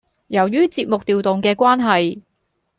[0.29, 2.23] 由於節目調動嘅關係